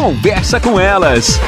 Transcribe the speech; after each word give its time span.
Conversa 0.00 0.58
com 0.58 0.80
elas. 0.80 1.38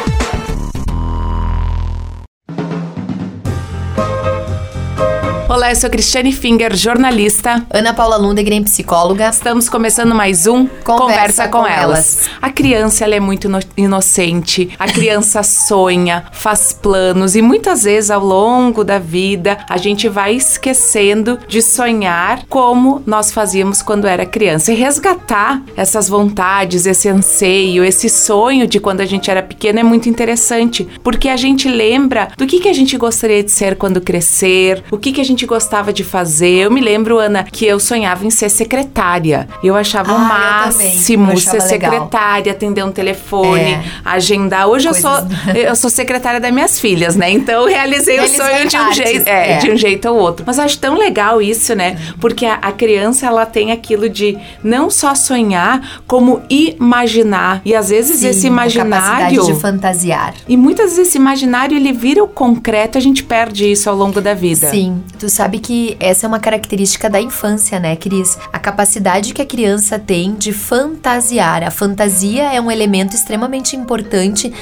Olá, 5.53 5.71
eu 5.71 5.77
sou 5.77 5.91
Cristiane 5.91 6.33
Finger, 6.33 6.75
jornalista. 6.75 7.63
Ana 7.71 7.93
Paula 7.93 8.17
Lundegren, 8.17 8.65
psicóloga. 8.65 9.29
Estamos 9.29 9.69
começando 9.69 10.15
mais 10.15 10.47
um 10.47 10.67
Conversa, 10.67 10.97
Conversa 10.97 11.49
com, 11.49 11.59
com 11.59 11.67
elas. 11.67 12.17
elas. 12.17 12.31
A 12.41 12.49
criança 12.49 13.05
ela 13.05 13.17
é 13.17 13.21
muito 13.21 13.51
inocente, 13.77 14.71
a 14.79 14.87
criança 14.87 15.43
sonha, 15.45 16.25
faz 16.33 16.73
planos 16.73 17.37
e 17.37 17.43
muitas 17.43 17.83
vezes 17.83 18.11
ao 18.11 18.25
longo 18.25 18.83
da 18.83 18.99
vida 18.99 19.59
a 19.69 19.77
gente 19.77 20.09
vai 20.09 20.35
esquecendo 20.37 21.39
de 21.47 21.61
sonhar 21.61 22.47
como 22.49 23.03
nós 23.05 23.31
fazíamos 23.31 23.83
quando 23.83 24.07
era 24.07 24.25
criança 24.25 24.73
e 24.73 24.75
resgatar 24.75 25.63
essas 25.77 26.09
vontades, 26.09 26.87
esse 26.87 27.11
anseio, 27.11 27.85
esse 27.85 28.09
sonho 28.09 28.67
de 28.67 28.81
quando 28.81 29.03
a 29.03 29.07
gente 29.07 29.31
era 29.31 29.43
pequeno 29.43 29.81
é 29.81 29.83
muito 29.83 30.09
interessante, 30.09 30.89
porque 31.05 31.29
a 31.29 31.37
gente 31.37 31.69
lembra 31.69 32.31
do 32.39 32.47
que, 32.47 32.59
que 32.59 32.71
a 32.71 32.73
gente 32.73 32.97
gostaria 32.97 33.45
de 33.45 33.51
ser 33.51 33.77
quando 33.77 34.01
crescer, 34.01 34.83
o 34.91 34.97
que, 34.97 35.13
que 35.13 35.21
a 35.21 35.25
gente 35.25 35.42
gente 35.43 35.47
gostava 35.47 35.93
de 35.93 36.05
fazer. 36.05 36.65
Eu 36.65 36.71
me 36.71 36.81
lembro, 36.81 37.19
Ana, 37.19 37.45
que 37.45 37.67
eu 37.67 37.81
sonhava 37.81 38.25
em 38.25 38.31
ser 38.31 38.49
secretária. 38.49 39.49
Eu 39.63 39.75
achava 39.75 40.13
ah, 40.13 40.17
o 40.17 40.19
máximo 40.21 41.37
ser 41.39 41.53
legal. 41.53 41.69
secretária, 41.69 42.53
atender 42.53 42.85
um 42.85 42.93
telefone, 42.93 43.61
é. 43.61 43.85
agendar. 44.05 44.69
Hoje 44.69 44.89
Coisas... 44.89 45.05
eu 45.05 45.11
sou 45.11 45.53
eu 45.55 45.77
sou 45.77 45.91
secretária 45.91 46.41
das 46.41 46.53
minhas 46.53 46.79
filhas, 46.79 47.17
né? 47.17 47.31
Então 47.31 47.63
eu 47.63 47.67
realizei 47.67 48.21
o 48.21 48.29
sonho 48.29 48.69
de 48.69 48.77
um 48.77 48.93
jeito, 48.93 49.29
é, 49.29 49.53
é. 49.53 49.57
de 49.59 49.71
um 49.71 49.77
jeito 49.77 50.09
ou 50.09 50.17
outro. 50.17 50.45
Mas 50.47 50.59
eu 50.59 50.65
acho 50.65 50.79
tão 50.79 50.97
legal 50.97 51.43
isso, 51.43 51.75
né? 51.75 51.97
Porque 52.21 52.47
a, 52.47 52.55
a 52.55 52.73
criança 52.73 53.27
ela 53.27 53.45
tem 53.45 53.73
aquilo 53.73 54.09
de 54.09 54.39
não 54.63 54.91
só 54.91 55.15
sonhar, 55.15 56.03
como 56.07 56.43
imaginar. 56.49 57.61
E 57.65 57.75
às 57.75 57.89
vezes 57.89 58.21
Sim, 58.21 58.29
esse 58.29 58.47
imaginário 58.47 59.45
de 59.45 59.55
fantasiar. 59.55 60.35
E 60.49 60.57
muitas 60.57 60.91
vezes 60.93 61.09
esse 61.09 61.19
imaginário 61.19 61.77
ele 61.77 61.93
vira 61.93 62.23
o 62.23 62.29
concreto, 62.29 62.97
a 62.97 63.01
gente 63.01 63.25
perde 63.25 63.71
isso 63.71 63.91
ao 63.91 63.97
longo 63.97 64.21
da 64.21 64.35
vida. 64.35 64.71
Sim, 64.71 65.03
tu 65.19 65.29
sabe 65.33 65.59
que 65.59 65.97
essa 65.99 66.27
é 66.27 66.29
uma 66.29 66.39
característica 66.39 67.09
da 67.09 67.21
infância, 67.21 67.81
né, 67.81 67.97
Cris? 67.97 68.39
A 68.53 68.59
capacidade 68.59 69.33
que 69.33 69.43
a 69.43 69.47
criança 69.47 69.99
tem 69.99 70.35
de 70.35 70.53
fantasiar. 70.53 71.63
A 71.63 71.71
fantasia 71.71 72.53
é 72.53 72.61
um 72.61 72.71
elemento 72.71 73.17
extremamente 73.17 73.75
importante 73.75 74.53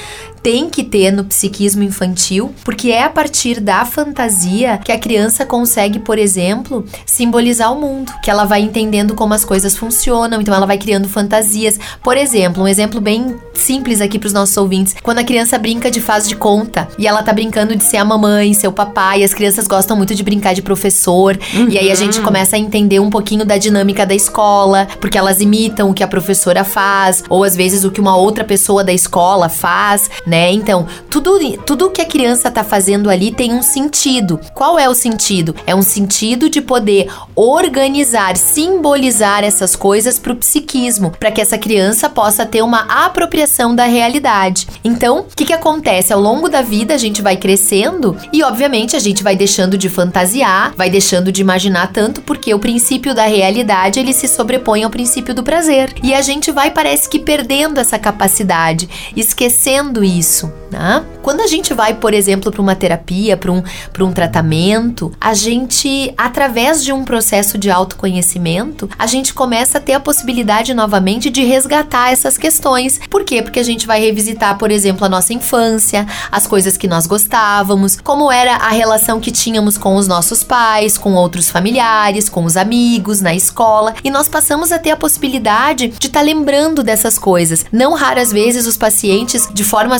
tem 0.43 0.69
que 0.69 0.83
ter 0.83 1.11
no 1.11 1.23
psiquismo 1.23 1.83
infantil, 1.83 2.53
porque 2.63 2.89
é 2.89 3.03
a 3.03 3.09
partir 3.09 3.59
da 3.59 3.85
fantasia 3.85 4.79
que 4.83 4.91
a 4.91 4.99
criança 4.99 5.45
consegue, 5.45 5.99
por 5.99 6.17
exemplo, 6.17 6.85
simbolizar 7.05 7.71
o 7.71 7.79
mundo, 7.79 8.11
que 8.23 8.29
ela 8.29 8.45
vai 8.45 8.61
entendendo 8.61 9.13
como 9.13 9.33
as 9.33 9.45
coisas 9.45 9.77
funcionam, 9.77 10.41
então 10.41 10.53
ela 10.53 10.65
vai 10.65 10.77
criando 10.77 11.07
fantasias. 11.07 11.79
Por 12.03 12.17
exemplo, 12.17 12.63
um 12.63 12.67
exemplo 12.67 12.99
bem 12.99 13.35
simples 13.53 14.01
aqui 14.01 14.17
para 14.17 14.27
os 14.27 14.33
nossos 14.33 14.55
ouvintes, 14.57 14.95
quando 15.03 15.19
a 15.19 15.23
criança 15.23 15.57
brinca 15.57 15.91
de 15.91 16.01
faz 16.01 16.27
de 16.27 16.35
conta 16.35 16.87
e 16.97 17.07
ela 17.07 17.21
tá 17.21 17.31
brincando 17.31 17.75
de 17.75 17.83
ser 17.83 17.97
a 17.97 18.05
mamãe, 18.05 18.53
seu 18.53 18.71
papai, 18.71 19.23
as 19.23 19.33
crianças 19.33 19.67
gostam 19.67 19.95
muito 19.95 20.15
de 20.15 20.23
brincar 20.23 20.53
de 20.53 20.61
professor, 20.61 21.37
uhum. 21.53 21.69
e 21.69 21.77
aí 21.77 21.91
a 21.91 21.95
gente 21.95 22.17
uhum. 22.19 22.25
começa 22.25 22.55
a 22.55 22.59
entender 22.59 22.99
um 22.99 23.09
pouquinho 23.09 23.45
da 23.45 23.57
dinâmica 23.57 24.05
da 24.05 24.15
escola, 24.15 24.87
porque 24.99 25.17
elas 25.17 25.41
imitam 25.41 25.89
o 25.89 25.93
que 25.93 26.03
a 26.03 26.07
professora 26.07 26.63
faz, 26.63 27.23
ou 27.29 27.43
às 27.43 27.55
vezes 27.55 27.83
o 27.83 27.91
que 27.91 28.01
uma 28.01 28.15
outra 28.15 28.43
pessoa 28.43 28.83
da 28.83 28.93
escola 28.93 29.49
faz, 29.49 30.09
né? 30.31 30.49
Então, 30.53 30.87
tudo, 31.09 31.37
tudo 31.65 31.91
que 31.91 32.01
a 32.01 32.05
criança 32.05 32.49
tá 32.49 32.63
fazendo 32.63 33.09
ali 33.09 33.33
tem 33.33 33.53
um 33.53 33.61
sentido. 33.61 34.39
Qual 34.53 34.79
é 34.79 34.87
o 34.87 34.93
sentido? 34.93 35.53
É 35.67 35.75
um 35.75 35.81
sentido 35.81 36.49
de 36.49 36.61
poder 36.61 37.09
organizar, 37.35 38.37
simbolizar 38.37 39.43
essas 39.43 39.75
coisas 39.75 40.17
pro 40.17 40.37
psiquismo, 40.37 41.11
para 41.19 41.31
que 41.31 41.41
essa 41.41 41.57
criança 41.57 42.09
possa 42.09 42.45
ter 42.45 42.61
uma 42.61 43.05
apropriação 43.05 43.75
da 43.75 43.83
realidade. 43.83 44.67
Então, 44.85 45.19
o 45.19 45.35
que, 45.35 45.43
que 45.43 45.53
acontece? 45.53 46.13
Ao 46.13 46.21
longo 46.21 46.47
da 46.47 46.61
vida, 46.61 46.93
a 46.93 46.97
gente 46.97 47.21
vai 47.21 47.35
crescendo 47.35 48.15
e, 48.31 48.41
obviamente, 48.41 48.95
a 48.95 48.99
gente 48.99 49.21
vai 49.21 49.35
deixando 49.35 49.77
de 49.77 49.89
fantasiar, 49.89 50.73
vai 50.77 50.89
deixando 50.89 51.29
de 51.29 51.41
imaginar 51.41 51.91
tanto, 51.91 52.21
porque 52.21 52.53
o 52.53 52.59
princípio 52.59 53.13
da 53.13 53.25
realidade 53.25 53.99
ele 53.99 54.13
se 54.13 54.29
sobrepõe 54.29 54.83
ao 54.83 54.89
princípio 54.89 55.33
do 55.33 55.43
prazer. 55.43 55.93
E 56.01 56.13
a 56.13 56.21
gente 56.21 56.51
vai, 56.51 56.71
parece 56.71 57.09
que, 57.09 57.19
perdendo 57.19 57.81
essa 57.81 57.99
capacidade, 57.99 58.87
esquecendo 59.13 60.01
isso 60.01 60.20
isso. 60.21 60.53
Né? 60.71 61.03
Quando 61.21 61.41
a 61.41 61.47
gente 61.47 61.73
vai, 61.73 61.93
por 61.93 62.13
exemplo, 62.13 62.49
para 62.49 62.61
uma 62.61 62.75
terapia, 62.75 63.35
para 63.35 63.51
um, 63.51 63.61
um 63.99 64.11
tratamento, 64.13 65.11
a 65.19 65.33
gente, 65.33 66.13
através 66.17 66.83
de 66.83 66.93
um 66.93 67.03
processo 67.03 67.57
de 67.57 67.69
autoconhecimento, 67.69 68.89
a 68.97 69.05
gente 69.05 69.33
começa 69.33 69.77
a 69.77 69.81
ter 69.81 69.93
a 69.93 69.99
possibilidade 69.99 70.73
novamente 70.73 71.29
de 71.29 71.43
resgatar 71.43 72.11
essas 72.11 72.37
questões. 72.37 72.99
Por 73.09 73.25
quê? 73.25 73.41
Porque 73.41 73.59
a 73.59 73.63
gente 73.63 73.85
vai 73.85 73.99
revisitar, 73.99 74.57
por 74.57 74.71
exemplo, 74.71 75.05
a 75.05 75.09
nossa 75.09 75.33
infância, 75.33 76.07
as 76.31 76.47
coisas 76.47 76.77
que 76.77 76.87
nós 76.87 77.05
gostávamos, 77.05 77.99
como 78.01 78.31
era 78.31 78.55
a 78.55 78.69
relação 78.69 79.19
que 79.19 79.29
tínhamos 79.29 79.77
com 79.77 79.95
os 79.95 80.07
nossos 80.07 80.41
pais, 80.41 80.97
com 80.97 81.13
outros 81.13 81.49
familiares, 81.49 82.29
com 82.29 82.45
os 82.45 82.55
amigos, 82.55 83.19
na 83.19 83.35
escola, 83.35 83.93
e 84.03 84.09
nós 84.09 84.29
passamos 84.29 84.71
a 84.71 84.79
ter 84.79 84.91
a 84.91 84.97
possibilidade 84.97 85.89
de 85.89 86.07
estar 86.07 86.19
tá 86.19 86.25
lembrando 86.25 86.81
dessas 86.81 87.19
coisas. 87.19 87.65
Não 87.71 87.93
raras 87.93 88.31
vezes 88.31 88.65
os 88.65 88.77
pacientes, 88.77 89.49
de 89.53 89.63
forma 89.65 89.99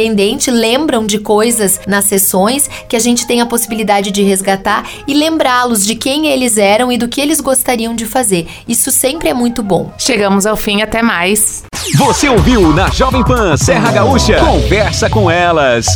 surpreendente, 0.00 0.50
lembram 0.50 1.04
de 1.04 1.18
coisas 1.18 1.80
nas 1.86 2.06
sessões 2.06 2.68
que 2.88 2.96
a 2.96 2.98
gente 2.98 3.26
tem 3.26 3.40
a 3.40 3.46
possibilidade 3.46 4.10
de 4.10 4.22
resgatar 4.22 4.88
e 5.06 5.12
lembrá-los 5.12 5.84
de 5.84 5.94
quem 5.94 6.28
eles 6.28 6.56
eram 6.56 6.90
e 6.90 6.96
do 6.96 7.08
que 7.08 7.20
eles 7.20 7.40
gostariam 7.40 7.94
de 7.94 8.06
fazer. 8.06 8.46
Isso 8.66 8.90
sempre 8.90 9.28
é 9.28 9.34
muito 9.34 9.62
bom. 9.62 9.92
Chegamos 9.98 10.46
ao 10.46 10.56
fim, 10.56 10.80
até 10.80 11.02
mais. 11.02 11.64
Você 11.96 12.28
ouviu 12.28 12.72
na 12.72 12.88
Jovem 12.88 13.22
Pan 13.22 13.56
Serra 13.56 13.92
Gaúcha? 13.92 14.38
Conversa 14.38 15.10
com 15.10 15.30
elas. 15.30 15.86